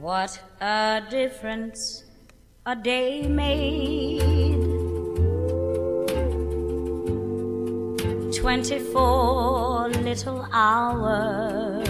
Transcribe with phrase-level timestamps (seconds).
[0.00, 2.04] What a difference
[2.64, 4.20] a day made.
[8.32, 11.86] Twenty-four little hours.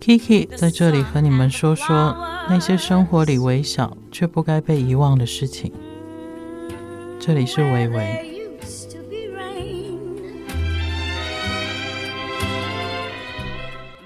[0.00, 2.16] Kiki 在这里和你们说说
[2.48, 5.72] 那些生活里微小却不该被遗忘的事情。
[7.20, 8.33] 这里是微微。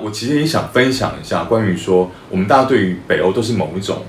[0.10, 4.04] 我其实也想分享一下关于说，我们大家对于北欧都是某一种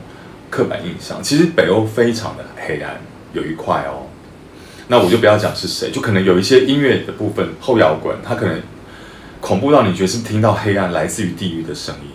[0.49, 1.23] 刻板印象。
[1.23, 2.99] 其实北欧非常的黑暗，
[3.35, 4.09] 有一块哦。
[4.89, 8.63] 那我就不要讲是谁，就可能有一些音乐的部分后摇滚，它可能
[9.43, 12.11] 恐怖到你觉得是听到黑暗来自于地狱的声音。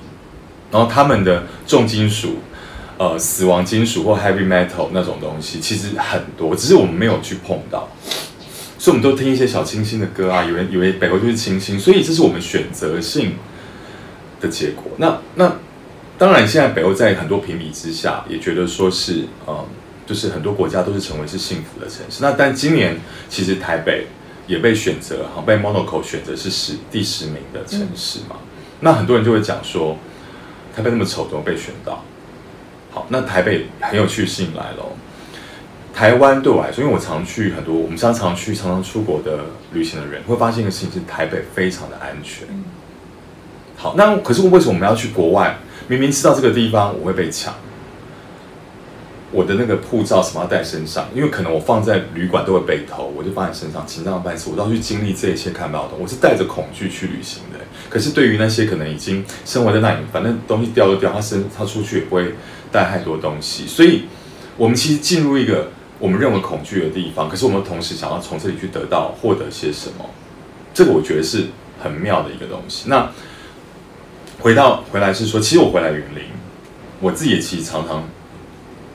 [0.71, 2.39] 然后他们的重金属、
[2.97, 7.87] 呃死亡金属或 heavy metal 那种东西其实很多，只是我们没有去碰到。
[8.79, 13.33] 所以我们都听一些小清新的歌啊，以为以为北欧就是清新，所以这是我们选择性。
[14.39, 15.55] 的结果，那那
[16.17, 19.65] 当然，现在北欧在很多评比之下，也觉得说是，嗯，
[20.05, 22.19] 就是很多国家都是成为是幸福的城市。
[22.21, 24.07] 那但今年其实台北
[24.47, 28.37] 也被选择，哈，被 Monocle 选择是十第十名的城市嘛。
[28.39, 28.47] 嗯、
[28.79, 29.97] 那很多人就会讲说，
[30.73, 32.01] 台北那么丑，怎么被选到？
[32.91, 34.85] 好，那台北很有趣的事情来了。
[35.93, 42.47] 台湾对我来说，因为我常去很多，我们常常去、常常出国的旅行的人，会发现一个事情是，台北非常的安全。
[42.49, 42.63] 嗯
[43.77, 45.57] 好，那可是为什么我们要去国外？
[45.87, 47.53] 明明知道这个地方我会被抢，
[49.31, 51.07] 我的那个护照什么要带身上？
[51.13, 55.89] 因为可能我放在旅馆都会被偷，我就放在身上，紧张半死，我都要去经历这一切看不到的。
[55.99, 57.59] 我是带着恐惧去旅行的。
[57.87, 62.33] 可是对于那些可能已经生活在那里，反正东西掉就掉，他身他出去也不会
[62.71, 63.67] 带太多东西。
[63.67, 64.05] 所以，
[64.57, 70.09] 我们其实进入一个我们认为恐惧的地方，可是我们同时想要从这里去得到获得些什么？
[70.73, 71.45] 这个我觉得是
[71.79, 72.85] 很妙的一个东西。
[72.87, 73.07] 那。
[74.45, 76.25] 回到回来是说，其实我回来云林，
[77.01, 78.07] 我自己也其实常常，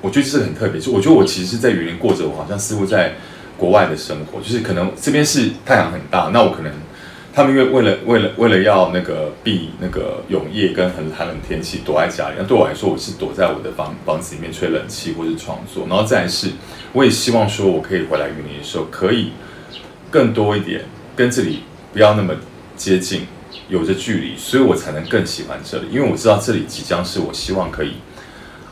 [0.00, 0.80] 我觉得这是很特别。
[0.80, 3.14] 就我觉得我其实是在云林过着，我好像似乎在
[3.58, 4.38] 国外的生活。
[4.38, 6.72] 就是可能这边是太阳很大，那我可能
[7.34, 12.36] 他们因为为了为了为了要那个避那个永夜跟很寒冷天气，躲在家里。
[12.38, 15.84] 那对我来说，我是躲在我的房房子里面吹冷气或是创作。
[15.88, 16.50] 然后再来是，
[16.92, 19.32] 我也希望说我可以回来云林的时候，可以
[20.12, 20.84] 更多一点
[21.16, 22.36] 跟这里不要那么
[22.76, 23.26] 接近。
[23.70, 27.92] 有着距离，所以我才能更喜欢这里，因为我知道这里即将是我希望可以，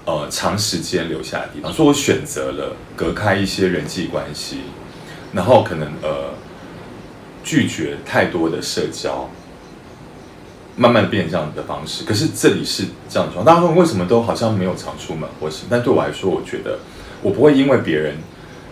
[0.04, 1.72] 呃，长时间留下的地方。
[1.72, 4.58] 所以我选择了隔开一些人际关系，
[5.32, 6.34] 然后可能呃
[7.44, 9.30] 拒绝太多的社交，
[10.74, 12.04] 慢慢变这样的方式。
[12.04, 15.66] 可是这里是这样的状况，大家问为什么都好像没有常出门或是？
[15.70, 16.80] 但对我来说，我觉得
[17.22, 18.16] 我不会因为别人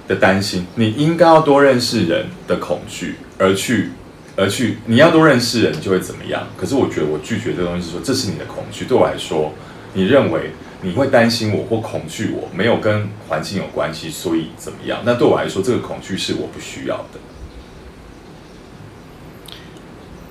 [0.08, 3.92] 的担心，你应该要多认识人的恐惧而去。
[4.36, 6.46] 而去，你要多认识人，就会怎么样？
[6.56, 8.84] 可是我觉得我拒绝这个东西，是说这是你的恐惧。
[8.84, 9.52] 对我来说，
[9.94, 10.50] 你认为
[10.82, 15.00] 你会担心我或恐惧我，没有跟环境有关系，所以怎么样？
[15.06, 17.18] 那对我来说，这个恐惧是我不需要的。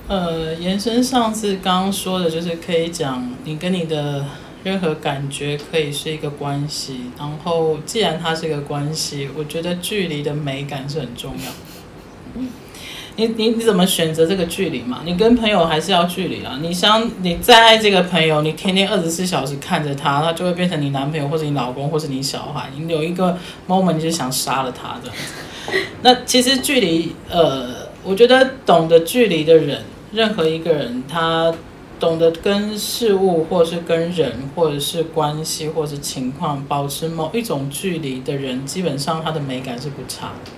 [0.07, 4.23] 呃，延伸上次刚刚说的，就是可以讲你跟你的
[4.63, 7.05] 任何感觉可以是一个关系。
[7.17, 12.43] 然后，既然它是一个关系，我觉得距离的美感是很重要。
[13.17, 15.01] 你你你怎么选择这个距离嘛？
[15.05, 16.59] 你跟朋友还是要距离啊。
[16.61, 22.69] 你想你再爱这个朋友，你天天二十四小时看着他，他就会变成你男朋友或者你老公或者你小孩。
[22.77, 23.37] 你有一个
[23.67, 25.77] moment 你就想杀了他这样子。
[26.03, 29.81] 那其实距离，呃，我觉得懂得距离的人，
[30.11, 31.53] 任何一个人，他
[31.99, 40.51] 懂得跟事物或者是跟人或者是关系或者是情况保持某一种距离的人，基本上他的美感是不差的。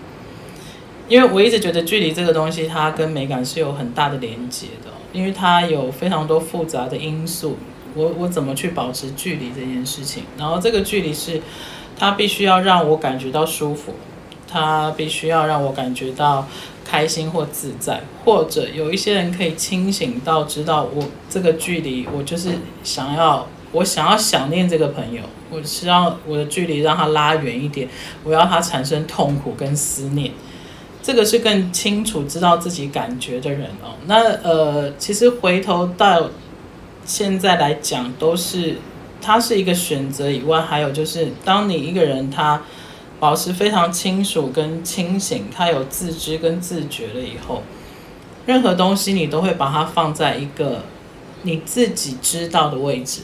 [1.07, 7.57] 因为我一直觉得距离这个东西，它跟美感是有很大的连接的，因为它有非常多复杂的因素。
[7.95, 10.23] 我我怎么去保持距离这件事情？
[10.37, 11.41] 然后这个距离是，
[11.97, 13.95] 它必须要让我感觉到舒服，
[14.47, 16.45] 它必须要让我感觉到
[16.85, 22.51] 开心或自在，或者有一些人可以清醒到知道我这个距离，我就是
[22.83, 27.87] 想要，我想要想念这个朋友，我希望我的距离让他拉远一点，
[28.23, 30.31] 我要他产生痛苦跟思念。
[31.01, 33.95] 这个是更清楚知道自己感觉的人哦。
[34.07, 36.29] 那呃，其实回头到
[37.05, 38.75] 现在来讲，都是
[39.21, 42.61] 他是一个选择以外，还有就是，当你一个人他
[43.19, 47.63] 保持非常清楚跟清醒，他有自知跟自觉了以后，
[48.45, 50.83] 任何东西你都会把它放在一个
[51.43, 53.21] 你自己知道的位置。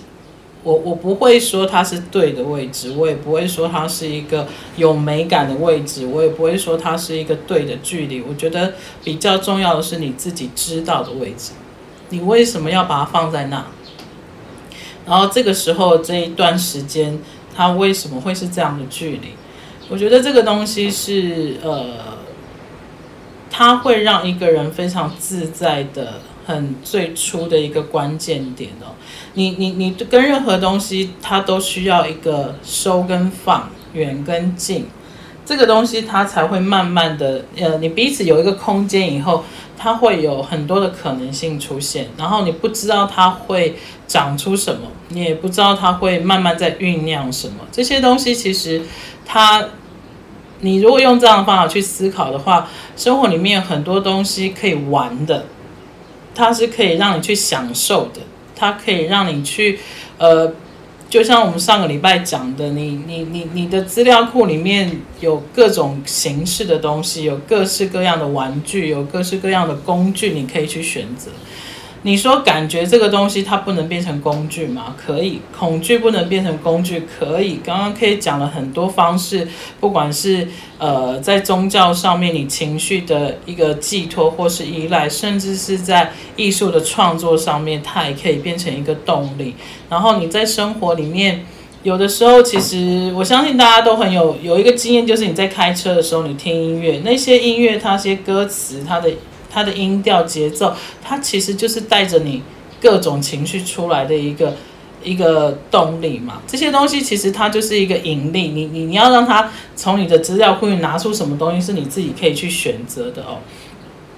[0.64, 8.22] 我我不会说它是对的位置，我也不会说它是一个有美感的位置，我也不会说它是一个对的距离。
[8.22, 8.74] 我觉得
[9.04, 11.52] 比较重要的是你自己知道的位置，
[12.10, 13.66] 你为什么要把它放在那？
[15.06, 17.20] 然后这个时候这一段时间，
[17.54, 19.34] 它为什么会是这样的距离？
[19.90, 21.88] 我觉得这个东西是呃，
[23.52, 28.96] 它会让一个人非常自在的，很最初的一个关键点哦。
[29.34, 34.86] 你你你跟任何东西，它都需要一个收跟放，远跟近，
[35.46, 39.44] 这个东西它才会慢慢的呃，你彼此有一个空间以后。
[39.76, 43.76] 它会有很多的可能性出现，然后你不知道它会
[44.08, 47.56] 长出什么，你也不知道它会慢慢在酝酿什么。
[47.70, 48.82] 这些东西其实
[49.26, 49.66] 它，
[50.62, 55.48] 你如果用这样的方法去思考的话，生活里面很多东西可以玩的，
[56.34, 58.22] 它是可以让你去享受的，
[58.56, 59.80] 它可以让你去
[60.18, 60.54] 呃。
[61.10, 71.30] 就像我们上个礼拜讲的，你你你你的资料库里面有各种形式的东西，有各式各样的玩具，有各式各样的工具，你可以去选择。
[72.06, 74.94] 你说感觉这个东西它不能变成工具吗？
[74.98, 77.62] 可以，恐惧不能变成工具，可以。
[77.64, 79.48] 刚刚可以讲了很多方式，
[79.80, 89.56] 不管是呃在宗教上面你情绪的一个寄托或是依赖，甚至是在艺术的创作上面，它也可以变成一个动力。
[89.90, 91.46] 然后你在生活里面，
[91.84, 99.10] 有的时候其实我相信大家都很有有一个经验，就是你在开车的时候，你听音乐，那些音乐它些歌词它的。
[99.54, 100.74] 它的音调节奏，
[101.04, 102.42] 它其实就是带着你
[102.82, 104.56] 各种情绪出来的一个
[105.04, 106.42] 一个动力嘛。
[106.48, 113.38] 这些东西其实它就是一个引力，你你你要让它从你的资料库里拿出什么东西，是你自己可以去选择的哦。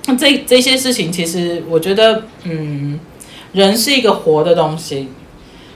[0.06, 3.00] 那这这些事情，其实我觉得，嗯，
[3.52, 5.10] 人是一个活的东西，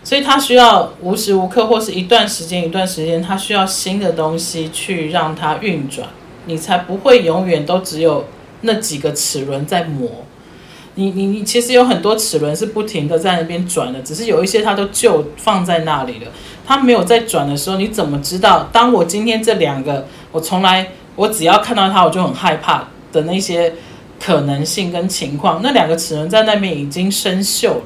[0.03, 6.07] 所以它需要无时无刻或是一段时间一段时间，它需要新的东西去让它运转，
[6.45, 8.25] 你才不会永远都只有。
[8.61, 10.25] 那几个齿轮在磨，
[10.95, 16.31] 你你你其实有很多齿轮是不停的在那边转的，只是有一些它都就放在那里了，
[16.65, 18.69] 它没有在转的时候，你怎么知道？
[18.71, 23.73] 当我今天这两个，我从来我只要看到它我就很害怕的那些
[24.19, 27.83] 可能性跟情况，那两个齿轮在那边已经生锈了。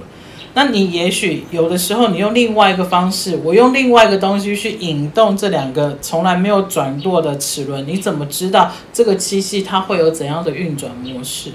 [0.56, 11.54] 那你也许有的时候，你用另外一个方式，我用另外一个东西去引动这两个从来没有转过的齿轮，你怎么知道这个机器它会有怎样的运转模式？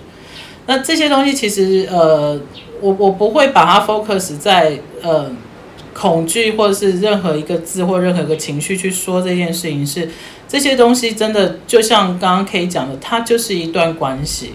[0.67, 2.41] 那这些东西其实，呃，
[2.81, 5.31] 我我不会把它 focus 在呃
[5.95, 10.11] 恐惧或者是任何一个字或任何一个情绪去说这件事情，是
[10.49, 14.55] 这些东西真的就像刚刚 K 讲的，它就是一段关系，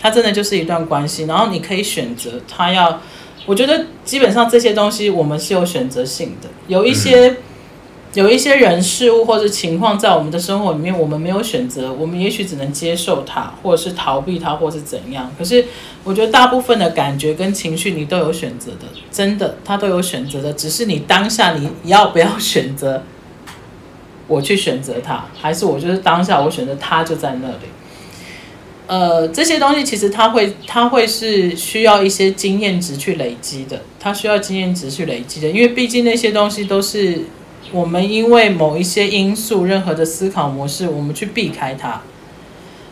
[0.00, 3.00] 它真的就是一段关系，然后你可以选择它要。
[3.46, 7.36] 我觉得基本上这些东西我们是有选择性的，有一些
[8.14, 15.30] 有一些人事物或者情况在我们的生活里面，我们没有选择，我们也许只能接受它，或者是逃避它，或是怎样。
[15.36, 15.64] 可是
[16.04, 23.02] 我觉得大部分的感觉跟情绪你都有选择的，真的，它都有选择的，只是你当下你要不要选择，
[24.26, 27.66] 我去选择它，还是我就是当下我选择它就在那里。
[28.86, 37.22] 呃，这些东西其实它会，它会是需要一些经验值去累积的，它需要经验值去累积的，因为毕竟那些东西都是
[37.72, 42.02] 我们因为某一些因素，任何的思考模式，我们去避开它，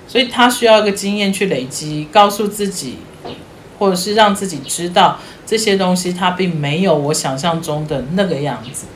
[0.08, 2.96] 所以它需要一个经验去累积，告诉自己，
[3.78, 8.86] 或者是让自己知道这些东西它并没有我想象中的那个样子。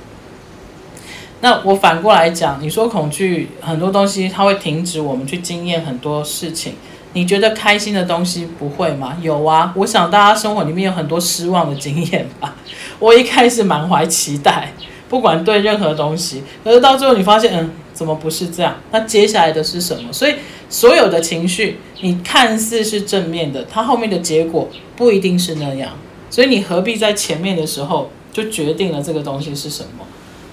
[1.41, 6.75] 那我反过来讲，你说恐惧很多东西，它会停止我们去经验很多事情。
[7.13, 9.17] 你觉得开心的东西不会吗？
[9.23, 12.57] 有啊，我想大家生活里面有很多失望的经验吧。
[12.99, 14.73] 我一开始满怀期待，
[15.09, 18.77] 不管对任何东西，可是到最后你发现，嗯，怎么不是这样？
[18.91, 20.13] 那接下来的是什么？
[20.13, 20.35] 所以
[20.69, 25.91] 所有的情绪，你看似是正面的，它后面的结果不一定是那样。
[26.29, 30.05] 所以你何必在前面的时候就决定了这个东西是什么？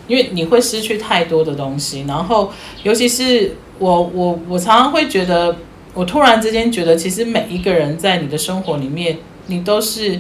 [0.07, 2.51] 因为你会失去太多的东西，然后
[2.83, 5.55] 尤其是我我我常常会觉得，
[5.93, 10.19] 我突然之间觉得，其实每一个人在你的生活里面，你都是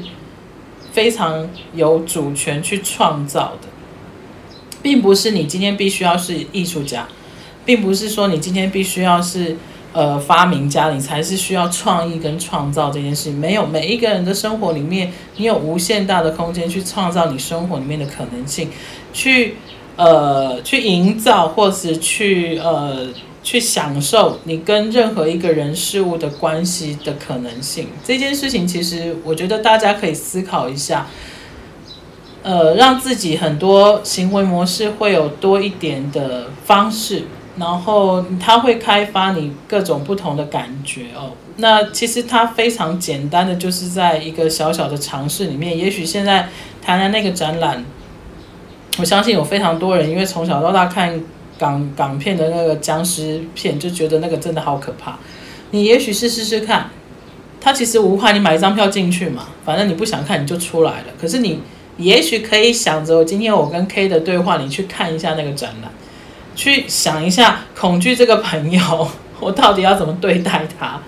[0.93, 3.67] 非常有主权去创造的，
[4.81, 7.07] 并不是你今天必须要是艺术家，
[7.65, 9.57] 并不是说你今天必须要是
[9.91, 13.37] 呃发明家，你才是需要创意跟创造这件事情。
[13.37, 18.69] 没有，每一个人的生活里面，你有无限大的空间去创造你生活里面的可能性，
[19.11, 19.55] 去。
[19.95, 23.07] 呃，去营造，或是去呃，
[23.43, 27.89] 去享受你跟任何一个人事物的关系的可能性。
[28.03, 31.07] 这件事情，其实我觉得大家可以思考一下，
[32.41, 37.23] 呃，让自己很多行为模式会有多一点的方式，
[37.57, 41.33] 然后它会开发你各种不同的感觉哦。
[41.57, 45.77] 那其实它非常简单的，就是在一个小小的尝试里面。
[45.77, 46.49] 也许现在
[46.81, 47.85] 台南那个展览，
[48.99, 51.19] 我相信有非常多人，因为从小到大看
[51.57, 55.17] 港港片的那个僵尸片，就觉得那个真的好可怕。
[55.71, 56.89] 你也许是试试看，
[57.59, 61.05] 它其实无害，你买一张票进去嘛，反正你不想看你就出来了。
[61.19, 61.59] 可是你
[61.97, 65.91] 也许可以想着，今天我跟 K 的对话，你去看一下那个展览，
[66.55, 69.07] 去想一下恐惧这个朋友，
[69.39, 70.99] 我到底要怎么对待他。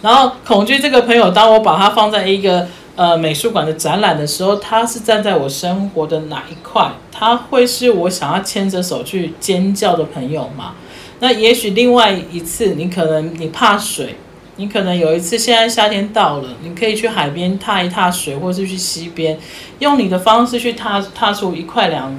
[0.00, 2.66] 然后恐惧这个朋友，当我把它放在一个
[2.98, 6.90] 呃美术馆的展览的时候，他是站在我生活的哪一块？
[7.12, 10.74] 他会是我想要牵着手去尖叫的朋友吗？
[11.20, 14.16] 那也许另外一次，你可能你怕水，
[14.56, 19.38] 你可能有一次现在夏天到了，你可以去海边踏一踏水，或是去溪边，
[19.78, 22.12] 用你的方式去踏踏出一块两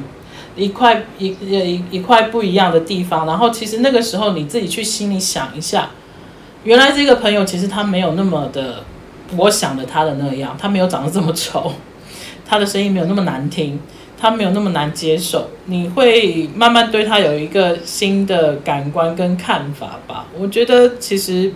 [0.56, 3.28] 一块一一一块不一样的地方。
[3.28, 5.92] 然后其实那个时候你自己去心里想一下。
[6.64, 8.84] 原来这个朋友其实他没有那么的，
[9.38, 11.72] 我想的他的那样，他没有长得这么丑，
[12.46, 13.80] 他的声音没有那么难听，
[14.18, 15.50] 他没有那么难接受。
[15.66, 20.26] 你会慢慢对他有一个新的感官跟看法吧？
[20.38, 21.52] 我觉得其实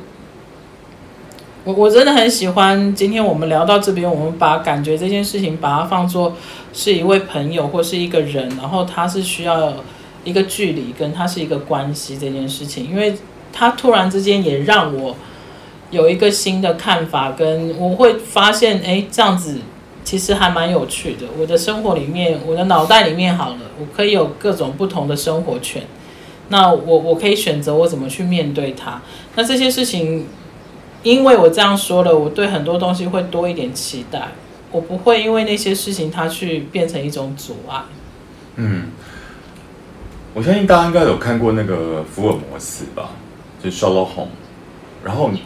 [1.63, 6.35] 我我真的很喜欢今天我们聊到这边，我们把感觉这件事情把它放作
[6.71, 9.73] 是一位朋友或是一个人，然后他是需要
[10.23, 13.15] 一个距离，跟他是一个关系这件事情，因为。
[13.55, 15.15] 他突然之间也让我
[15.93, 19.59] 有一个新的看法，跟我会发现，哎，这样子
[20.03, 21.27] 其实还蛮有趣的。
[21.39, 25.83] 我的生活里面，我的脑袋里面好了，我可以有各种不同的生活圈。
[26.49, 29.01] 那我我可以选择我怎么去面对它。
[29.35, 30.25] 那这些事情，
[31.03, 34.29] 因为我这样说了，我对很多东西会多一点期待。
[34.71, 37.83] 我不会因为那些事情它去变成一种阻碍。
[38.55, 38.87] 嗯，
[40.33, 43.11] 我相信大家应该有看过那个福尔摩斯吧。
[43.63, 44.27] 就 Sherlock Holmes，
[45.05, 45.43] 然后你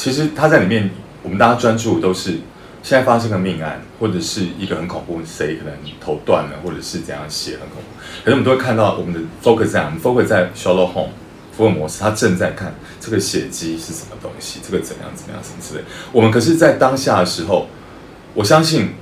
[0.00, 0.88] 其实他在里面，
[1.22, 2.30] 我们大家专注的都是
[2.82, 8.00] 现在发生的命案，或者是一个很恐怖，谁可能头断了，或者是怎样血很恐怖。
[8.24, 11.08] 可是我们都会看到我们的 focus 在，我们 focus 在 Sherlock Holmes
[11.54, 15.84] 福尔摩斯，他正在看这个血迹是什么东西，这个怎样怎样什么之类。
[16.12, 17.68] 我们可是，在当下的时候，
[18.32, 18.94] 我相信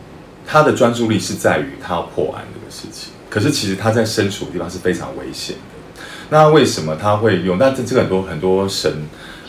[0.45, 3.13] 他的专注力是在于他要破案这个事情。
[3.31, 6.03] 可是其实他在身处的地方是非常危险的。
[6.31, 7.57] 那为什么他会用？
[7.57, 8.93] 但这这个很多很多神，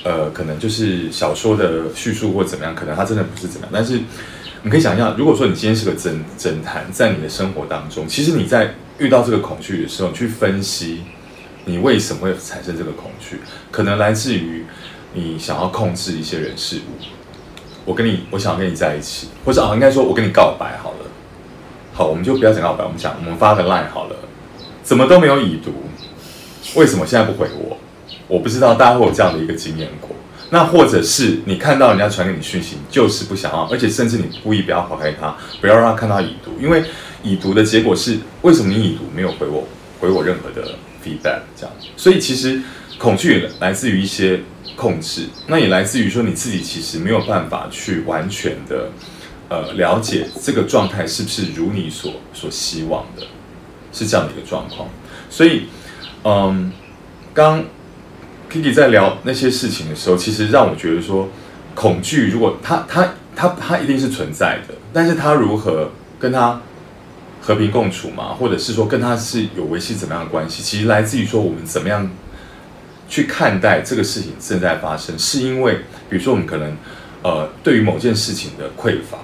[0.04, 3.72] 呃，可能就是小说的叙述或怎么样，可能他真的不是怎么样。
[3.74, 4.00] 但是
[4.64, 11.04] 你可以想象，如果说你今天是个侦侦探，在你的生活当中，其实你在遇到这个恐惧的时候，你去分析
[11.66, 13.40] 你为什么会产生这个恐惧，
[13.72, 14.64] 可能来自于
[15.14, 17.04] 你想要控制一些人事物。
[17.86, 20.98] 我跟你，我想跟你在一起，或者啊，应该说我跟你告白好了。
[21.94, 24.16] 好，我们就不要讲告白，我们讲我们发个 line 好了，
[24.84, 25.74] 怎么都没有已读。
[26.76, 27.78] 为什么现在不回我？
[28.30, 30.12] 我不知道大家会有这样的一个经验过。
[30.52, 36.84] 那或者是你看到人家传给你讯息，你就是不想要，而且甚至你故意不要划开他，不要让他看到已读，因为
[37.22, 39.68] 已读的结果是为什么你已读没有回我，
[40.00, 41.76] 回我任何的 feedback 这样。
[41.98, 42.62] 所以其实
[42.98, 44.40] 恐惧来自于一些
[44.76, 48.90] 控制，那也来自于说你自己其实没有办法去完全的
[49.50, 53.24] 呃了解这个状态是不是如你所所希望的，
[53.92, 54.88] 是这样的一个状况，
[55.30, 55.64] 所以。
[56.22, 56.70] 嗯，
[57.34, 57.64] 刚
[58.50, 61.30] Kiki 在聊那些事情的时候，其实让我觉得说，
[61.76, 66.60] 恐惧如果它它它它一定是存在的，但是它如何跟它
[67.42, 72.10] 和平共处嘛，或者是说跟它是有维系怎么样的关系，其实来自于说我们怎么样
[73.08, 76.76] 去看待这个事情正在发生，是因为比如说我们可能
[77.22, 79.18] 呃对于某件事情的匮乏，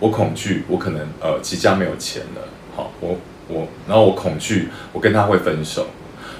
[0.00, 3.18] 我恐惧我可能呃即将没有钱了，好，我
[3.48, 5.86] 我然后我恐惧我跟他会分手。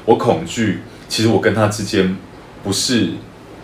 [0.07, 2.17] 我恐惧，其实我跟他之间
[2.63, 3.11] 不是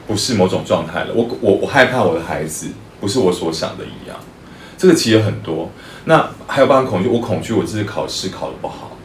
[0.06, 1.14] 不是某种状态了。
[1.14, 2.68] 我我我害怕我的孩子
[3.00, 4.16] 不是我所想的一样。
[4.76, 5.70] 这个其实很多。
[6.04, 8.96] 那还有包括恐惧，我恐惧我这次考试考得不好。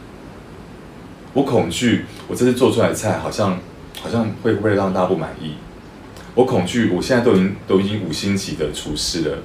[1.34, 3.58] 我恐惧我这次做出来的菜好像
[4.00, 5.52] 好像会不会让大家不满意。
[6.34, 9.38] 我恐惧我现在都已经都已经五星级的厨师了，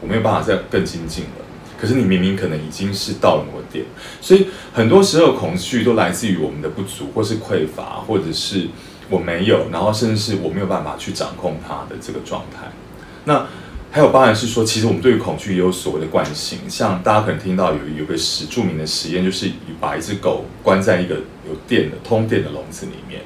[0.00, 1.44] 我没有办法再更精进了。
[1.80, 3.84] 可是你明明可能已经是到了某个点，
[4.20, 8.66] 所以很多时候恐惧都来自于我们的不足，或是匮乏，或者是
[9.08, 12.66] 我没有，然后甚至是我没有办法去掌控它的这个状态。
[13.24, 13.46] 那
[13.90, 21.14] 还有，当然是说，其实我们对于恐惧也有所谓的惯性，像大家可能听到有有个实著名的实验，就是把一只狗关在一个
[21.48, 23.22] 有电的通电的笼子里面，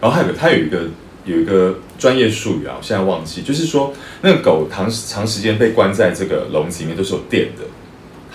[0.00, 0.82] 然后还有它有一个
[1.24, 7.64] 有一个专业术语啊，我现在忘记，就是说那个狗长长时间被关在这个笼子里面都是有电的。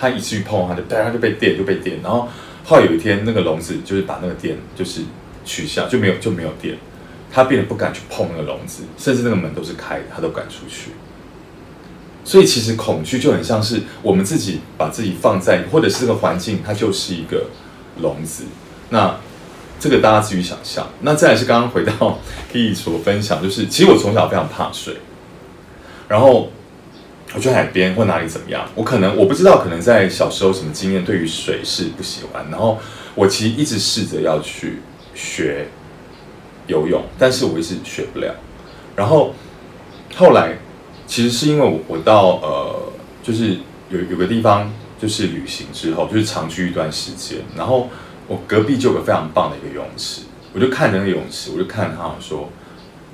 [0.00, 1.98] 他一去碰，他就，它就被电，就被电。
[2.02, 2.26] 然后
[2.64, 5.02] 后来有一天，那个笼子就是把那个电就是
[5.44, 6.78] 取下，就没有就没有电，
[7.30, 10.92] 他变得不敢去碰那个笼子，甚至那个门都是开的，他都敢出去。
[12.24, 17.46] 所以其实恐惧就很像是我们自己把自己放在，或者是这个环境，它就是一个
[18.00, 18.44] 笼子。
[18.90, 19.16] 那
[19.78, 20.86] 这个大家自己想象。
[21.00, 22.18] 那再来是刚刚回到
[22.52, 24.96] Kiki 所分享，就是其实我从小非常怕水，
[26.08, 26.52] 然后
[27.34, 32.44] 我去海边或哪里怎么样，我可能我不知道，可能在小时候什么经验，对于水是不喜欢。
[32.50, 32.78] 然后
[33.14, 34.80] 我其实一直试着要去
[35.14, 35.66] 学
[36.66, 38.34] 游泳，但是我一直学不了。
[38.96, 39.34] 然后
[40.16, 40.56] 后来。
[41.06, 43.56] 其实是因为我我到呃，就是
[43.88, 47.90] 有有个地方就是旅行之后，就是长居一段时间，然后
[48.28, 50.22] 我隔壁就有个非常棒的一个游泳池，
[50.52, 52.48] 我就看那个游泳池，我就看他说，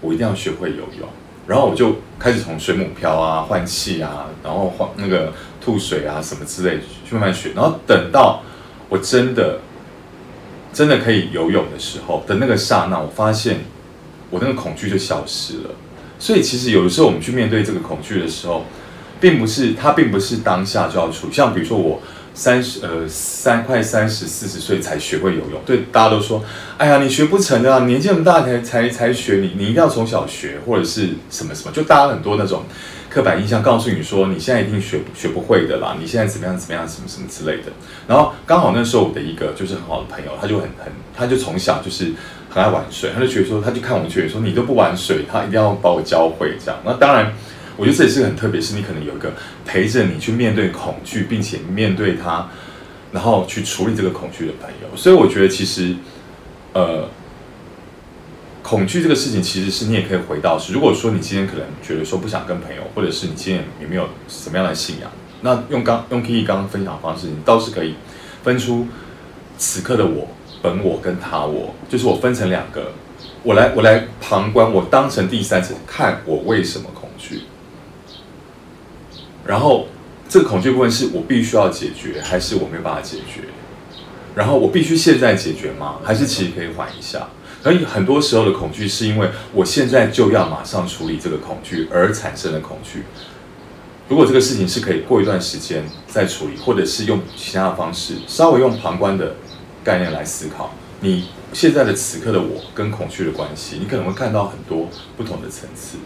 [0.02, 1.08] 我一定要学会游泳，
[1.46, 8.42] 然后我就开始从水母漂啊、换气啊，然后换那个吐水啊什么之类去慢慢学，然后等到
[8.88, 9.60] 我真的
[10.72, 13.60] 真的可以游泳的时候的那个刹那，我发现
[14.30, 15.70] 我那个恐惧就消失了。
[16.18, 18.64] 所以其实有的时候我们去面对这个恐惧的时候，
[19.20, 21.30] 并不是它并不是当下就要处。
[21.30, 22.00] 像比如说我
[22.36, 26.44] 三十呃三快三十四十岁才学会游泳，对大家都说，
[26.76, 32.64] 哎呀你学不成的啊，年纪那么大才才才学，你你一定要从小学或者是什么什么，就大家很多那种
[33.08, 37.72] 刻板印象告诉你说你现在一定学学不会的啦，你现在怎么样怎么样什么什么之类的。
[38.06, 42.12] 然后刚好那时候我的一个就是很好的朋友，他就很很他就从小就是。
[42.48, 46.80] 很爱玩水，他就觉得说，他就看我觉得说，你都不玩水，他一定要把我教会这样。
[46.86, 47.30] 那当然，
[47.76, 49.32] 我觉得这也是很特别，是你可能有一个
[49.64, 52.48] 陪着你去面对恐惧，并且面对它，
[53.12, 54.96] 然后去处理这个恐惧的朋友。
[54.96, 55.94] 所以我觉得其实，
[56.72, 57.08] 呃，
[58.62, 65.10] 恐惧这个事情，其实是你也可以回到是，如果说你今天可能觉得说不想跟朋友，或者是你今天也没有什么样的信仰，
[65.42, 67.94] 那用刚用 Kiki 刚刚分享的方式，你倒是可以
[68.42, 68.86] 分出
[69.58, 70.28] 此刻的我。
[70.62, 72.90] 本我跟他我，就是我分成两个，
[73.44, 77.42] 我来我来旁观，我当成第三者看我为什么恐惧，
[79.46, 79.88] 然后
[80.28, 83.42] 这个恐惧部分是我必须要解决，还是我没有办法解决？
[84.34, 85.96] 然后我必须现在解决吗？
[86.04, 87.28] 还是其实可以缓一下？
[87.62, 93.04] 所以很多时候的恐惧是因为我现在就要马上处理这个恐惧而产生的恐惧。
[94.08, 99.34] 如果这个事情是可以过一段时间再处理，或者是用其他的方式，稍微用旁观的。
[99.84, 105.98] 概念来思考，你现在的此刻的我跟恐惧的关系，你可能会看到很多不同的层次。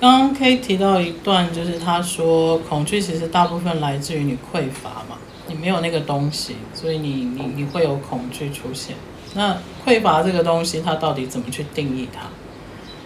[0.00, 8.96] 刚刚可以提到一段，就是他说恐惧其实大部分来自于你匮乏嘛，你没有那个东西，所以你你你会有恐惧出现。
[9.34, 12.22] 那匮乏这个东西，它到底怎么去定义它？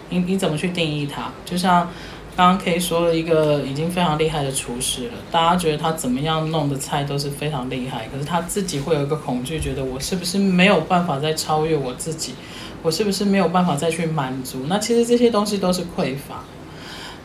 [0.09, 1.31] 你你怎么去定义它？
[1.45, 1.89] 就像。
[2.37, 12.33] 刚刚可以说了一个已经非常厉害的厨师了，大家觉得他怎么样弄的菜都是非常厉害，可是他自己会有一个恐惧，觉得我是不是没有办法再超越我自己，
[12.81, 14.65] 我是不是没有办法再去满足？
[14.67, 16.43] 那其实这些东西都是匮乏。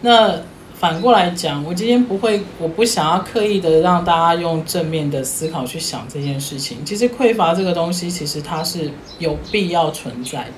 [0.03, 0.41] 那
[0.75, 6.83] 反过来讲，我今天不会，我不想要刻意的让大家用正面的思考去想这件事情。
[6.85, 10.53] 其实匮乏这个东西，其实它是有必要存在的。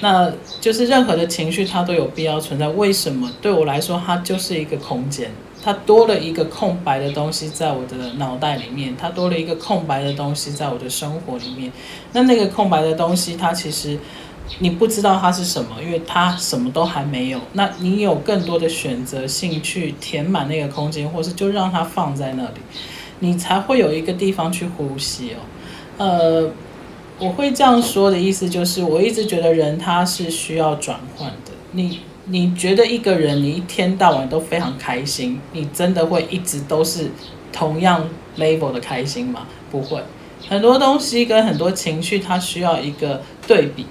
[0.00, 2.66] 那就是任何的情绪，它都有必要存在。
[2.68, 3.30] 为什么？
[3.40, 5.30] 对我来说，它就是一个空间，
[5.62, 11.72] 它多了一个空白的东西在我的脑袋里面，它多了一个空白的东西在我的生活里面。
[12.12, 13.98] 那那个空白的东西，它其实
[14.58, 17.40] 你不知道它是什么，因为它什么都还没有。
[17.52, 22.60] 那你有更多的选择性去填满那个空间，或是就让它放在那里，
[23.20, 25.38] 你才会有一个地方去呼吸哦。
[25.98, 26.50] 呃。
[27.20, 31.50] 我会这样说的意思就是，我一直觉得人他是需要转换的。
[31.72, 37.10] 你你觉得一个人你一天到晚都非常开心，你真的会一直都是
[37.52, 39.48] 同样 level 的开心吗？
[39.68, 40.00] 不会，
[40.48, 43.84] 很多东西跟很多情绪，它需要一个对比，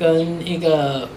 [0.00, 1.08] 跟一个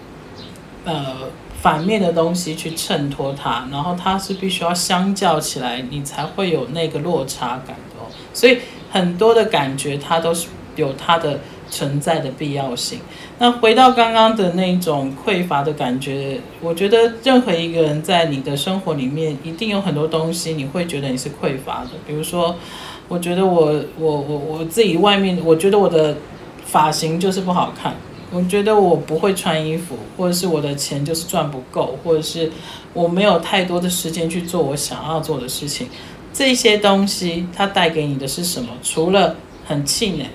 [0.84, 1.16] 呃
[1.60, 8.06] 反面的东西去衬托它，然后它是必须要相较起来，你才会有那个落差感的哦。
[8.32, 8.58] 所以
[8.92, 10.46] 很多的感觉，它都是。
[10.76, 11.38] 有它的
[11.70, 12.98] 存在的必要性。
[13.38, 21.90] 那回到刚刚的那种匮乏的感觉，我觉得任何一个人在你的生活里面，一定有很多东西你会觉得你是匮乏的。
[22.04, 22.56] 比如说，
[23.06, 26.16] 我觉得我我我我自己外面，我觉得我的
[26.64, 27.94] 发型就是不好看，
[28.34, 32.50] 我觉得我不会穿衣服，或者是我的钱就是赚不够，或者是
[32.92, 35.88] 我没有太多的时间去做我想要做的事情。
[36.32, 38.70] 这些东西它带给你的是什么？
[38.82, 40.26] 除了很气馁。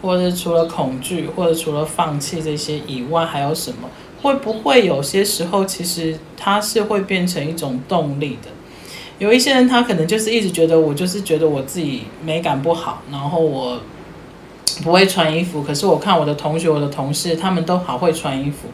[0.00, 3.88] 或者除了恐惧，或者除了放弃这些以外，还有什么？
[4.22, 8.48] 会不会有些时候，其实它是会变成一种动力的？
[9.18, 13.80] 有一些人，他可能就是一直觉得，我就是觉得我自己美感不好，然后我
[14.82, 18.68] 不会穿衣服，可是我看我的同学、我的同事，他们都好会穿衣服。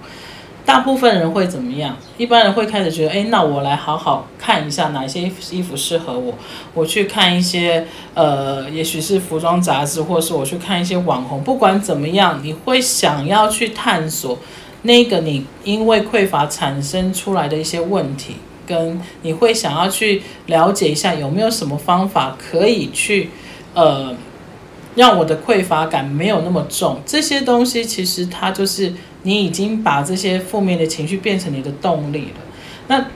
[0.66, 1.94] 大部分人会怎么样？
[2.16, 6.33] 一般人会开始觉得，哎，那我来好好看一下哪些衣服适合我。
[6.72, 11.42] 我去看一些，呃，也许是服装杂志，或是我去看一些网红。
[11.44, 14.38] 不管怎么样，你会想要去探索
[14.83, 23.28] 那个你因为匮乏产生出来的一些问题，跟你会想要去了解一下有没有什么方法可以去，
[23.74, 24.16] 呃，
[24.96, 27.00] 让我的匮乏感没有那么重。
[27.07, 28.92] 这些东西其实它就是。
[29.26, 32.42] 你已经把这些负面的情绪变成你的动力了。
[32.88, 33.07] 那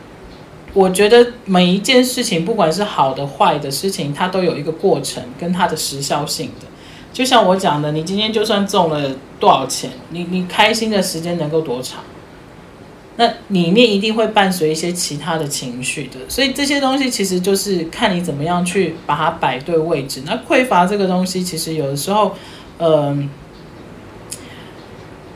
[0.73, 6.67] 我觉得每一件事情，不管是好的坏的事情，它都有一个过程跟它的时效性的。
[7.13, 12.01] 就像我讲的，你今天就算中了多少钱，你你开心的时间能够多长？
[13.21, 16.21] 那里面一定会伴随一些其他的情绪的。
[16.29, 20.23] 所以这些东西其实就是看你怎么样去把它摆对位置。
[20.25, 22.37] 那匮乏这个东西，其实有的时候，
[22.79, 23.29] 嗯、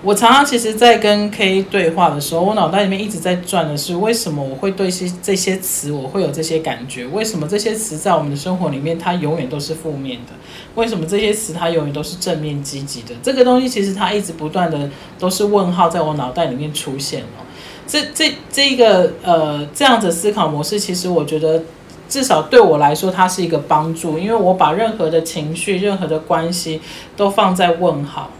[0.05, 7.05] 我常常其实，在跟 K 对话的时候，我脑袋里面一直在转的是，为什么我会对些这些词，我会有这些感觉？
[7.07, 10.33] 为什么这些词在我们的生活里面，它永远都是负面的？
[10.77, 13.15] 为什么这些词它永远都是正面积极的？
[13.23, 17.42] 这个东西其实它一直不断的都是问号，在我脑袋里面出现哦。
[17.87, 21.63] 这这这一个呃这样子思考模式，其实我觉得
[22.09, 26.81] 至少对我来说，它是一个帮助，因为我把任何的情绪、任何的关系
[27.17, 28.31] 都放在问号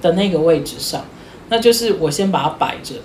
[0.00, 1.04] 的那个位置上，
[1.48, 2.96] 那就是我先把它摆着，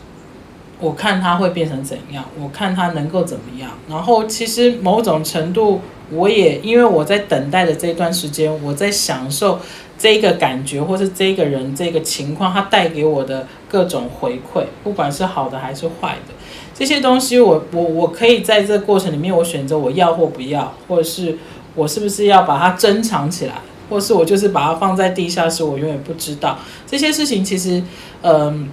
[0.79, 3.71] 我看它会变成怎样，我看它能够怎么样。
[3.89, 9.59] 然后其实某种程度，我也因为我在等待的这段时间，我在享受
[9.97, 16.33] 这个感觉，或是这个人这个情况，它带给我的各种回馈，不管是好的还是坏的，
[16.73, 21.37] 这些东西我我我可以在这个过程里面，我选择我要或不要，或者是
[21.73, 23.55] 我是不是要把它珍藏起来。
[23.87, 26.57] 或是我就是把它放在地下室，我永远不知道
[26.87, 27.45] 这些事情。
[27.45, 27.83] 其实，
[28.23, 28.67] 嗯，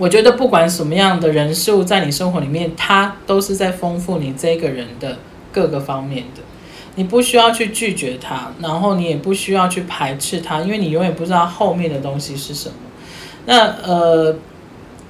[0.00, 5.18] 我觉得不管什么样的人事物在你生活里面，它都是在丰富你这个人的
[5.52, 6.40] 各个方面的。
[6.94, 12.74] 你不需要去拒绝它，然后你也不需要去排斥它，因为你永远不知道后面的东西是什么。
[13.44, 14.34] 那呃，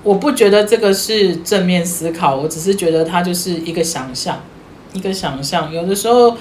[0.03, 4.41] 我不觉得这个是正面思考，我只是觉得它就是一个想象，
[4.93, 5.73] 一个想象。
[5.73, 6.37] 有的时候。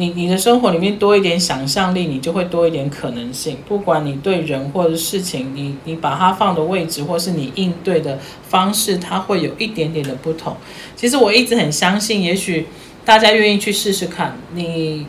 [0.00, 3.58] 你你的生活里面多一点想象力，你就会多一点可能性。
[3.68, 10.56] 不管你对人或者事情，你你把它放的位置，或是你应对的方式，它会有一点点的不同。
[10.96, 12.66] 其实我一直很相信，也许
[13.04, 14.38] 大家愿意去试试看。
[14.54, 15.06] 你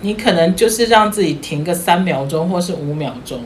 [0.00, 3.42] 你可能就是让自己停个三秒钟，或是五秒钟。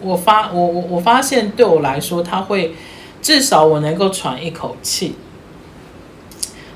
[0.00, 2.74] 我发我我我发现对我来说，它会
[3.22, 5.14] 至少我能够喘一口气。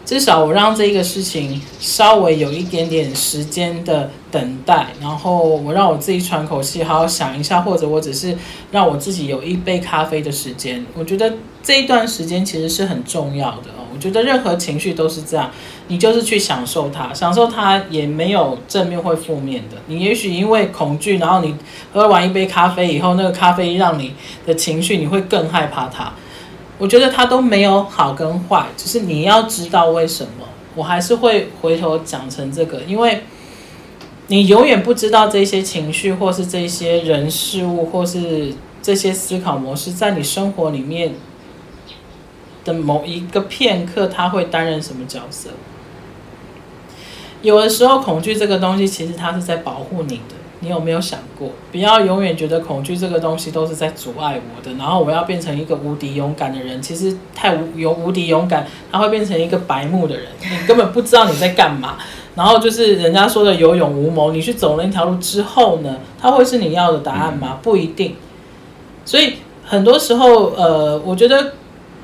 [0.09, 8.35] 至少我让这个事情稍微有一点点时间的等待，然后我让我自己喘口气，好好想一下，或者我只是
[8.71, 10.83] 让我自己有一杯咖啡的时间。
[10.95, 13.65] 我觉得这一段时间其实是很重要的。
[13.95, 15.51] 我觉得任何情绪都是这样，
[15.89, 19.77] 你就是去享受它，享受它也没有正面或负面的。
[19.89, 21.55] 你也许因为恐惧，然后你
[21.93, 24.15] 喝完一杯咖啡以后，那个咖啡让你
[24.47, 26.11] 的情绪，你会更害怕它。
[26.79, 30.47] 我觉得它都没有好跟坏，只是你要知道为什么。
[30.75, 33.25] 我还是会回头讲成这个，因为
[34.29, 41.15] 你永远不知道这些情绪，或是这些人事物，或是这些思考模式，在你生活里面
[42.65, 45.51] 的某一个片刻，它会担任什么角色。
[47.43, 50.38] 有的时候，恐惧这个东西，其实它是在保护你的。
[50.61, 56.83] 你有没有想过，不要永远觉得恐惧这个东西都是在阻碍我的，然后我要变成一个无敌勇敢的人？
[56.83, 61.97] 其实太无有无敌勇敢，他会变成一个白目的人，你根本不知道你在干嘛。
[62.35, 67.59] 然后就是人家说的有勇无谋，你去走了那条路之后呢，他会是你要的答案吗？
[67.63, 68.17] 不一定。
[69.05, 71.53] 所以很多时候，呃，我觉得，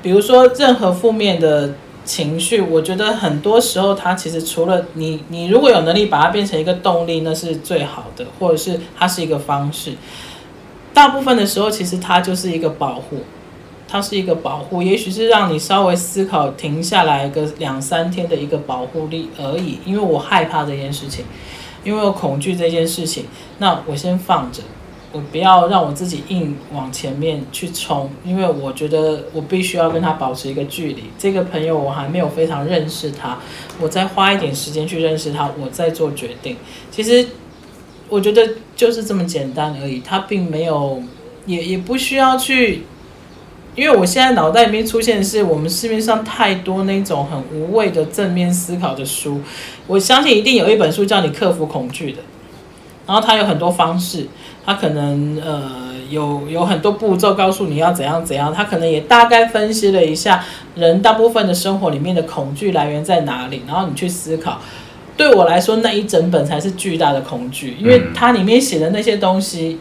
[0.01, 1.73] 比如说任何负面的。
[2.05, 9.93] 情绪，我觉得很多时候，它其实除了你，你如果有能力把它变成一个动力，那是最好的，或者是它是一个方式。
[10.93, 13.17] 大部分的时候，其实它就是一个保护，
[13.87, 19.79] 它是一个保护，也许是让你稍微思考、停下来个两三天的一个保护力而已。
[19.85, 21.25] 因为我害怕这件事情，
[21.83, 23.25] 因为我恐惧这件事情，
[23.57, 24.61] 那我先放着。
[25.15, 31.05] 我不要让我自己硬往前面去冲，因为我觉得我必须要跟他保持一个距离。
[31.17, 33.39] 这个朋友我还没有非常认识他，
[33.79, 36.57] 我再花一点时间去认识他，我再做决定。
[36.91, 37.25] 其实
[38.09, 41.01] 我觉得就是这么简单而已，他并没有，
[41.45, 42.83] 也也不需要去，
[43.73, 49.39] 因为我现在脑袋里面出现的是我们市面上太多那种很无谓的正面思考的书，
[49.87, 52.19] 我相信一定有一本书叫你克服恐惧的。
[53.07, 54.25] 然后它有很多方式，
[54.65, 55.63] 他可能呃
[56.09, 60.43] 有有很多步骤告诉你要怎样怎样，他可能也大概分析了一下
[60.75, 64.59] 人大部分的生活里面的恐惧来源在哪里，然后你去思考。
[65.17, 69.79] 对我来说，那一整本才是巨大的恐惧，因为它里面写的那些东西，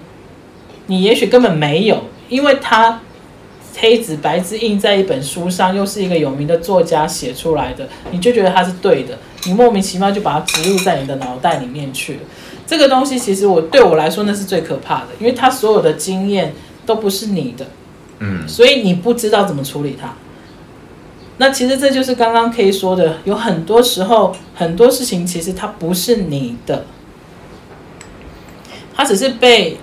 [0.86, 3.00] 你也许根本没有，因为它
[3.76, 12.20] 黑纸白字印在一本书上，又是一个有名的作家写出来的，你就觉得它是对的，你莫名其妙就把它植入在你的脑袋里面去了。
[12.66, 16.54] 这个东西其实我对我来说那是最可怕的，因为他所有的经验
[16.86, 17.66] 都不是你的，
[18.20, 20.14] 嗯，所以你不知道怎么处理它。
[21.36, 26.86] 那其实这就是刚刚可以说的，有很多时候很多事情其实它不是你的，
[28.94, 29.76] 它只是被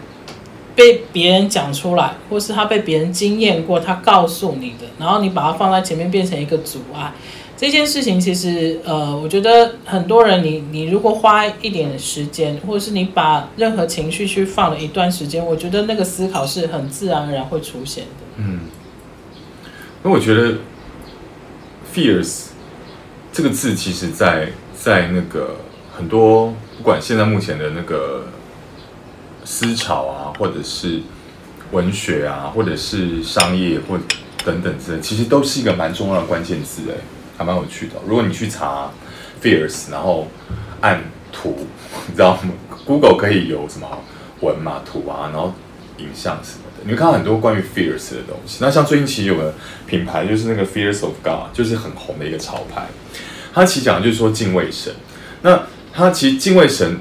[0.74, 7.12] 被别人讲出来，或是他被别人经验过，他告诉你的，然后你把它放在前面变成一个阻碍。
[7.62, 18.10] 这件事情其实呃，我觉得很多人你你如果花一点时间，或者是你把任何情绪去放了一段时间，我觉得那个思考是很自然而然会出现的。
[18.38, 18.62] 嗯，
[20.02, 20.56] 那我觉得。
[21.93, 22.45] Fears
[23.34, 25.58] 这个字，其实在在那个
[25.93, 28.28] 很多不管现在目前的那个
[29.43, 31.02] 思潮啊，或者是
[31.74, 34.00] 文学啊，或者是商业或
[34.45, 36.95] 等等之类，其实都是一个蛮重要的关键字哎，
[37.41, 37.95] 还蛮有趣的。
[38.08, 38.91] 如果你去查
[39.41, 40.27] Fears，然后
[40.82, 41.01] 按
[41.32, 41.67] 图，
[42.08, 42.54] 你知道吗
[42.86, 43.88] ？Google 可以有什么
[44.41, 45.54] 文嘛图啊，然后
[45.97, 46.84] 影像什么的。
[46.84, 48.58] 你会看到很多关于 Fears 的东西。
[48.62, 49.54] 那像最近其实有个
[49.86, 52.88] 品牌，就是那个 Fears of God，就是很红的一个潮牌。
[53.54, 54.93] 它其实讲的就是说敬畏神。
[55.41, 56.99] 那它其实敬畏神，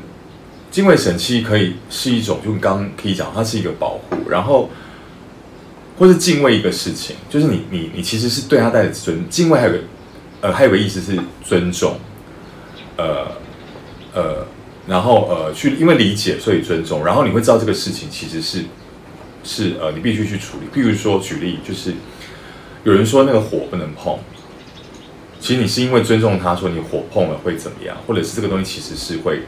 [0.71, 4.69] 敬畏神其实可以是一种，就刚刚可以讲，它是一个保护，然后
[5.99, 9.79] 或是敬畏一个事情，就是你你你其实是对它带着尊敬畏，还有个
[10.41, 11.99] 呃还有个意思是尊重，
[12.97, 13.27] 呃
[14.15, 14.47] 呃，
[14.87, 18.65] 然后呃去因为理解所以尊重，然后你会知道这个事情其实是。
[19.43, 20.67] 是呃，你必须去处理。
[20.71, 21.95] 比如说，举例就是，
[22.85, 24.19] 有人说那个火不能碰，
[25.41, 29.45] 其实你是因为尊重他，说你火碰了会怎么样，或者是这个东西其实是会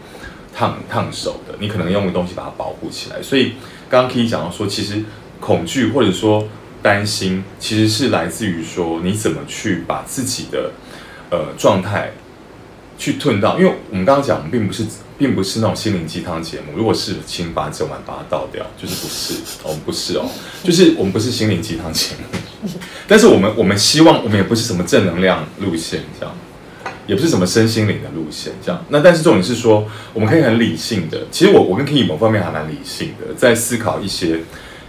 [0.57, 3.21] 烫烫手的，你可能用个东西把它保护起来。
[3.21, 3.53] 所以
[3.91, 5.05] 刚刚可以讲到说，其实
[5.41, 6.49] 恐惧或者说
[6.81, 10.73] 担心，其实是来自于说你怎么去把自己的
[11.33, 12.13] 呃状态
[12.97, 14.87] 去吞到，因为我们刚刚讲，我们并不是。
[15.19, 20.29] 并不是那种心灵鸡汤节目，如果是，请把整碗把它倒掉，就是不是，我们不是哦，
[20.65, 22.69] 就是我们不是心灵鸡汤节目，
[23.07, 26.35] 但是我们我们希望我们也不是什么正能量路线这样，
[27.07, 34.41] 也不是什么身心灵的路线这样，那但是重点是说，我们可以很理性的，其实我我跟 k 某方面还蛮理性的，在思考一些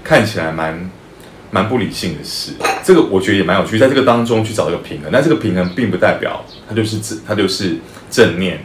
[0.03, 0.89] 看起来蛮
[1.53, 2.51] 蛮不理性的事，
[2.83, 7.77] 这个我觉得也蛮有趣，在这个当中去找一个平衡，但这个平衡并不代表它就是正，它就是
[8.09, 8.59] 正念。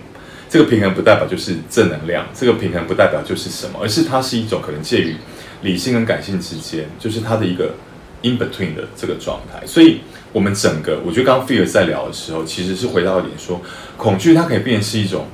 [0.49, 5.15] 这个平衡不代表就是正能量，这个平衡不代表就是什么，而是它是一种可能介于
[5.61, 7.75] 理性跟感性之间，就是它的一个
[8.23, 9.67] in between 的这个状态。
[9.67, 10.01] 所以，
[10.33, 13.61] 我们整个我觉得刚刚 Fear 在聊的时候，其实是回到一点说，
[13.99, 15.27] 恐惧它可以变成是一种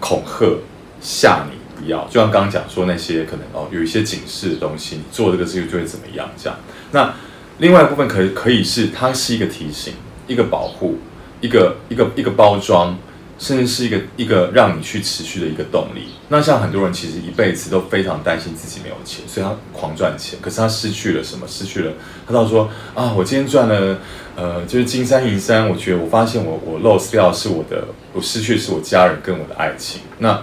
[0.00, 0.58] 恐吓，
[1.00, 6.58] 吓你不要，就像刚刚讲说那些可能哦有一些警示的东西，你做这个事情就会怎么样这样。
[6.92, 7.14] 那
[7.58, 9.94] 另外一部分可以可以是它是一个提醒，
[10.26, 10.98] 一个保护。
[11.40, 12.98] 一个一个一个包装，
[13.38, 16.08] 甚至是一个一个让你去持续的一个动力。
[16.30, 20.36] 那像很多人其实一辈子都非常担心自己没有钱，所以他狂赚钱。
[20.42, 21.46] 可是他失去了什么？
[21.46, 21.92] 失去了
[22.26, 23.98] 他到说啊，我今天赚了，
[24.34, 25.68] 呃，就是金山银山。
[25.68, 30.00] 我觉得我发现我我 lost 掉是我的，我失去的是我家人跟我的爱情。
[30.18, 30.42] 那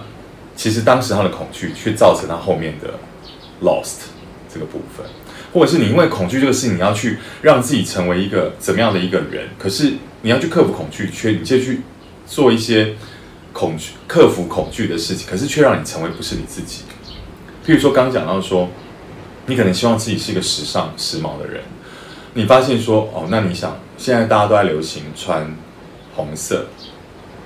[0.56, 2.94] 其实当时他的恐惧却造成他后面的
[3.62, 4.06] lost
[4.52, 5.06] 这个部分。
[5.52, 9.48] 或者是你因为恐惧这个事情，你要去让自己成为一个怎么样的一个人？
[9.58, 11.80] 可是你要去克服恐惧，却你却去
[12.26, 12.94] 做一些
[13.54, 16.82] 恐惧、克服恐惧的事情，可是却让你成为不是你自己。
[17.64, 18.68] 譬如说，刚刚讲到说，
[19.46, 21.62] 你可能希望自己是一个时尚、时髦的人，
[22.34, 25.56] 你发现说，哦，那你想，现在大家都在流行穿
[26.14, 26.66] 红色，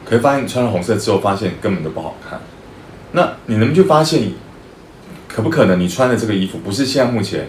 [0.05, 2.41] 可是发现你穿了红色之后，发现根本都不好看。
[3.13, 4.33] 那你能不能就发现，
[5.29, 7.49] 可不可能你穿的这个衣服不是现在目前？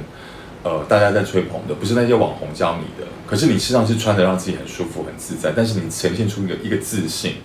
[0.64, 7.38] 呃，大家在吹捧的不是那些网红教你的，可是你实上是穿的让自己很舒服、很自在，但是你呈现出一个一个自信，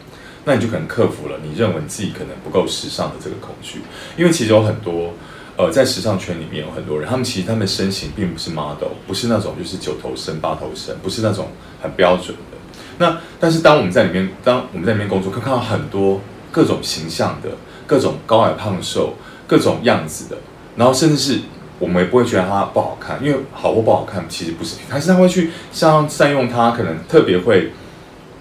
[0.45, 3.81] 那你就可能克服了你认为自己可能不够时尚的这个恐惧。
[4.19, 5.15] 因为其实有很多
[5.57, 11.49] 呃，在时尚圈里面有很多人，他们其实他们身形并不是 model，不是那种就是九头身、八头身，不是那种
[11.81, 12.59] 很标准的。
[12.99, 16.21] 那但是当我们在里面，当我们在里面工作，可以看到很多
[16.53, 17.49] 各种形象的、
[17.87, 19.15] 各种高矮胖瘦、
[19.47, 20.37] 各种样子的，
[20.77, 21.41] 然后甚至是。
[21.79, 27.71] 我们也不会觉得它不好看，因为好或不好看其实不是，还是他会去像善用它，可能特别会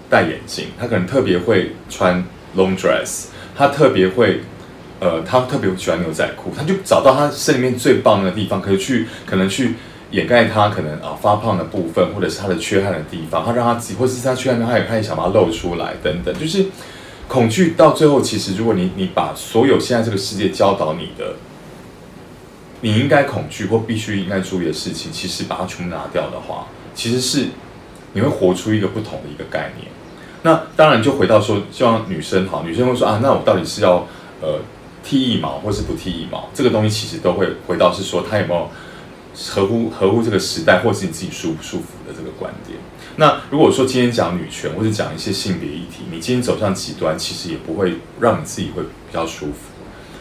[0.08, 2.24] 戴眼镜，他可能特别会穿
[2.56, 4.40] long dress，他特别会
[5.00, 9.74] 呃，他特别喜欢牛仔裤，他就找到他身里面最棒的地方，可以去可能去
[10.12, 16.34] 掩盖他可能啊、发胖的部分，或者是他的缺憾的地方，他让他自己，或者是他缺憾，他也他也想把它露出来，等等。
[16.38, 16.64] 就是
[17.28, 21.34] 恐惧到最后，其实如果你你把所有现在这个世界教导你的，
[22.80, 27.48] 你应该恐惧或必须应该注意的事情，其实把它全部拿掉的话，其实是
[28.12, 29.90] 你会活出一个不同的一个概念。
[30.42, 34.06] 那当然就回到说，希望女生好，女生会说啊，那我到底是要
[34.40, 34.60] 呃。
[35.08, 38.68] 剃腋毛或是不剃腋毛，这个东西其实都会回到是说，它有没有
[39.52, 42.76] 合乎合乎这个时代，或是你自己舒不舒服的这个观点。
[43.16, 49.72] 那如果说今天讲女权，或是讲一些性别议题，你今天走向极端，其实也不会让你自己会比较舒服。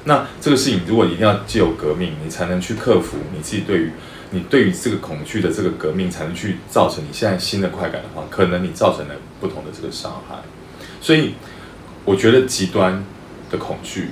[0.06, 3.92] 那这个事情，如果一定要借由革命，你才能去克服你自己对于
[4.32, 10.36] 你对于这个恐惧的这个革命，才能去造成你现在新的快感的话，可能你造成了不同的这个伤害。
[11.02, 11.34] 所以，
[12.06, 13.04] 我觉得极端
[13.50, 14.10] 的恐惧。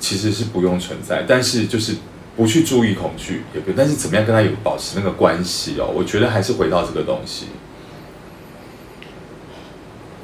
[0.00, 1.96] 其实是不用存在，但是就是
[2.36, 5.90] 不去注意恐惧也不，但是怎么样跟他有保持那个关系哦？
[5.92, 7.46] 我觉得还是回到这个东西。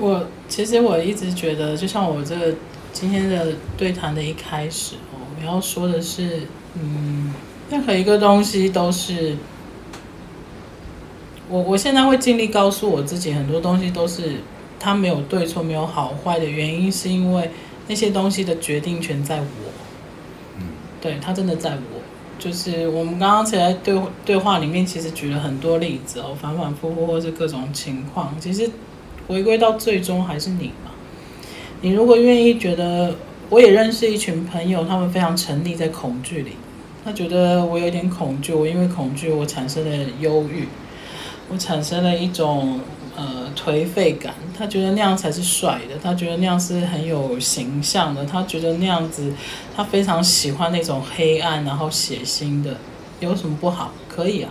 [0.05, 2.55] 我其实我一直觉得，就像我这个
[2.93, 6.43] 今天的对谈的一开始哦，我要说的是，
[6.75, 7.33] 嗯，
[7.71, 9.37] 任何一个东西都是
[11.49, 14.37] 我我现在会尽力告诉我自己，很多东西都是
[14.79, 17.51] 它没有对错，没有好坏的原因，是因为。
[17.87, 19.45] 那些东西的决定权在我，
[20.59, 20.69] 嗯，
[21.03, 22.01] 对，他真的在我，
[22.39, 28.71] 就是我们刚刚起来对对话里面，其实举了很多例子哦，反反复复或是各种情况，其实
[29.27, 30.91] 回归到最终还是你嘛。
[31.81, 33.15] 你如果愿意觉得，
[33.51, 36.53] 我也认识一群朋友，他们非常沉溺在恐惧里，
[37.05, 40.69] 他觉得我有点恐惧，我因为恐惧我产生了忧郁，
[41.51, 42.81] 我产生了一种。
[43.17, 49.33] 呃，颓废感，他觉得那样才是帅的，他觉得那样是很有形象的，他觉得那样子，
[49.77, 52.77] 他非常喜欢那种黑暗然后血腥的，
[53.21, 53.93] 有什么不好？
[54.09, 54.51] 可以啊。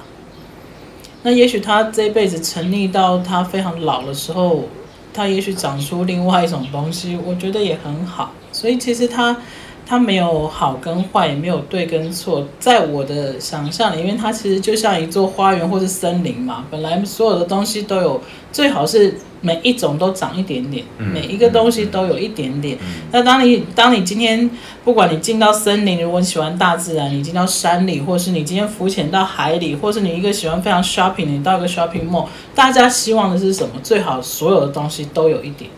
[1.24, 4.66] 那也许他这辈子沉溺到他非常老的时候，
[5.14, 8.32] 他也许长出另外一种东西，我觉得也很好。
[8.52, 9.36] 所以其实他。
[9.86, 12.48] 它没有好跟坏，也没有对跟错。
[12.60, 16.66] 在我的想象里面，它其实就像一座花园或是森林嘛。
[16.72, 22.78] 本来所有的东西都有，最好是每一种都长一点点，每一个东西都有一点点。
[23.12, 24.50] 那当你当你今天
[24.86, 33.74] 不管你进到森林，如果你喜欢大自然，你进到山里，或是你今天浮潜到海里，或是你一个喜欢非常 shopping，你到一个 shopping mall，大家希望的是什么？
[33.84, 35.70] 最好所有的东西都有一点。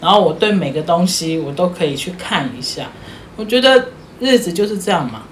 [0.00, 2.84] 然后我对每个东西我都可以去看一下。
[3.38, 5.22] 我觉得日子就是这样嘛，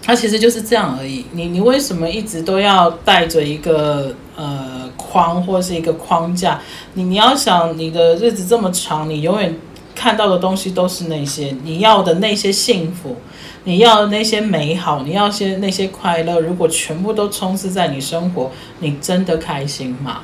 [0.00, 1.24] 它其实就是这样而已。
[1.32, 6.60] 你你为什么一直都要带着一个呃框或是一个框架？
[6.94, 9.58] 你你要想你的日子这么长，你永远
[9.96, 13.16] 看到的东西都是那些你要的那些幸福，
[13.64, 16.38] 你要的那些美好，你要些那些快乐。
[16.38, 20.20] 如果全部都充斥在你生活，你真的开心吗？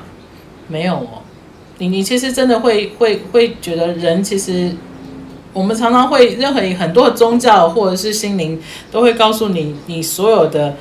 [0.69, 1.21] 没有哦，
[1.79, 4.73] 你你其实真的会会会觉得人其实。
[5.55, 10.75] 我们常常会，任何很多的宗教或者是心灵都会告诉你，你所有的，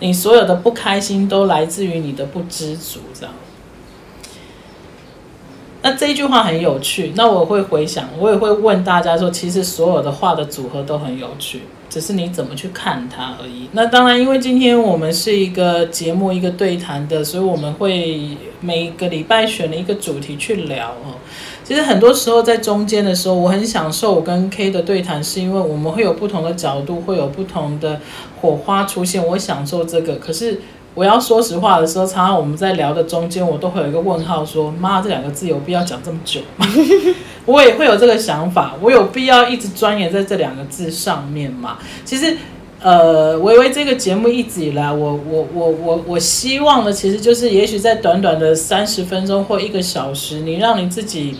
[0.00, 3.34] 你所有的不开心都来自于你的不知足，这样。
[5.82, 13.70] 那这一句话很有趣，那我会回想，我也会问大家说，其实所有的话的组合都很有趣，只是你怎么去看它而已。
[13.72, 21.16] 那当然，因为今天我们是一个节目，一个对谈的，所以我们会每个礼拜选了一个主题去聊哦。
[21.70, 28.00] 其实很多时候在中间的时候，我很享受我跟 K 的对谈，是因为我们会有不同的角度，会有不同的
[28.40, 29.24] 火花出现。
[29.24, 30.16] 我享受这个。
[30.16, 30.60] 可是
[30.96, 36.66] 我要说实话的时候，常常我们在聊的中间，我都会有一个问号说：“妈，这两个字有必要讲这么久吗？”
[37.46, 41.78] 我也会有这个想法，我有必要一直钻研在这两个字上面吗？
[42.04, 42.36] 其实，
[42.82, 51.36] 呃，维维这个节目一直以来，我我我我我希望的，其实就是也许在短短的三十分钟或一个小时，你让你自己。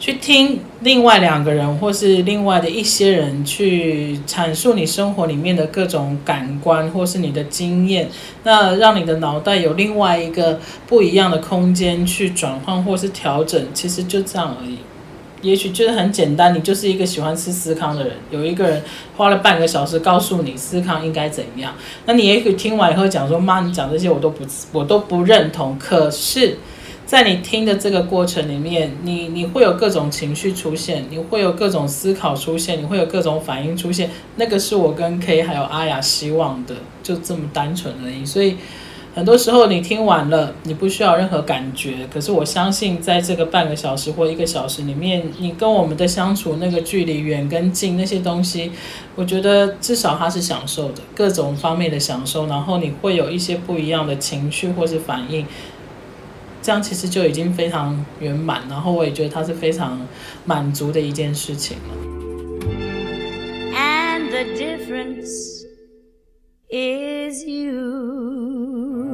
[0.00, 8.08] 去听另外两个人，或是另外的一些人去阐述你生活里面的各种感官，或是你的经验，
[8.44, 14.78] 那让你的脑袋有另外一个不一样的空间去转换或是调整，其实就这样而已。
[15.42, 18.80] 也许就是很简单，你就是一个喜欢吃思康的人，有一个人
[19.16, 21.74] 花了半个小时告诉你思康应该怎样，
[22.06, 26.56] 那你也许听完以后讲说：“妈，你讲这些我都不，我都不认同。”可是。
[27.08, 34.10] 在你听的这个过程里面，你你会有各种情绪出现，你会有各种思考出现，你会有各种反应出现。
[34.36, 38.26] 那个是我跟 K 还有阿雅希望的，就这么单纯而已。
[38.26, 38.58] 所以
[39.14, 48.70] 很多时候你听完了，你不需要任何感觉，可是我相信在这个半个小时或一个小时里面，你跟我们的相处那个距离远跟近那些东西，
[49.14, 55.46] 我觉得至少他是享受的，各种方面的享受，然后你会有一些不一样的情绪或是反应，
[56.62, 60.00] 这样其实就已经非常圆满然后我也觉得它是非常
[60.44, 61.76] 满足的一件事情
[63.74, 65.58] and the difference
[66.70, 69.07] is you.